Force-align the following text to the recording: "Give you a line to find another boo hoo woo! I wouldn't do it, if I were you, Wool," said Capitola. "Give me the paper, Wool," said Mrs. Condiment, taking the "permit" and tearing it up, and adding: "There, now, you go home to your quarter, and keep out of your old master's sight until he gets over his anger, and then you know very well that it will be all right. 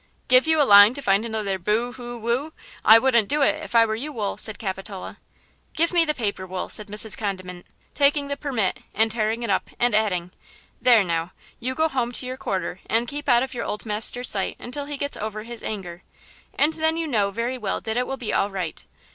"Give 0.29 0.47
you 0.47 0.59
a 0.59 0.63
line 0.65 0.95
to 0.95 1.01
find 1.03 1.25
another 1.25 1.59
boo 1.59 1.91
hoo 1.91 2.17
woo! 2.17 2.53
I 2.83 2.97
wouldn't 2.97 3.29
do 3.29 3.43
it, 3.43 3.61
if 3.63 3.75
I 3.75 3.85
were 3.85 3.93
you, 3.93 4.11
Wool," 4.11 4.35
said 4.35 4.57
Capitola. 4.57 5.19
"Give 5.75 5.93
me 5.93 6.05
the 6.05 6.15
paper, 6.15 6.47
Wool," 6.47 6.69
said 6.69 6.87
Mrs. 6.87 7.15
Condiment, 7.15 7.67
taking 7.93 8.27
the 8.27 8.35
"permit" 8.35 8.79
and 8.95 9.11
tearing 9.11 9.43
it 9.43 9.51
up, 9.51 9.69
and 9.79 9.93
adding: 9.93 10.31
"There, 10.81 11.03
now, 11.03 11.33
you 11.59 11.75
go 11.75 11.87
home 11.87 12.11
to 12.13 12.25
your 12.25 12.35
quarter, 12.35 12.79
and 12.87 13.07
keep 13.07 13.29
out 13.29 13.43
of 13.43 13.53
your 13.53 13.65
old 13.65 13.85
master's 13.85 14.27
sight 14.27 14.55
until 14.57 14.85
he 14.85 14.97
gets 14.97 15.17
over 15.17 15.43
his 15.43 15.61
anger, 15.61 16.01
and 16.55 16.73
then 16.73 16.97
you 16.97 17.05
know 17.05 17.29
very 17.29 17.59
well 17.59 17.79
that 17.79 17.95
it 17.95 18.07
will 18.07 18.17
be 18.17 18.33
all 18.33 18.49
right. 18.49 18.83